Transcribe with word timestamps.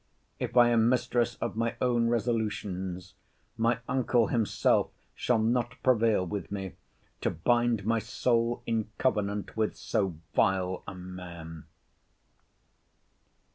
If 0.39 0.57
I 0.57 0.69
am 0.69 0.89
mistress 0.89 1.35
of 1.35 1.55
my 1.55 1.75
own 1.79 2.07
resolutions, 2.09 3.13
my 3.55 3.77
uncle 3.87 4.29
himself 4.29 4.89
shall 5.13 5.37
not 5.37 5.75
prevail 5.83 6.25
with 6.25 6.51
me 6.51 6.73
to 7.21 7.29
bind 7.29 7.85
my 7.85 7.99
soul 7.99 8.63
in 8.65 8.89
covenant 8.97 9.55
with 9.55 9.75
so 9.77 10.15
vile 10.33 10.81
a 10.87 10.95
man. 10.95 11.65